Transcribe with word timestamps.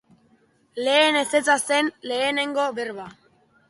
Lehen 0.87 1.21
ezetza 1.21 1.59
zen 1.67 1.95
lehenengo 2.09 2.69
berba. 2.83 3.11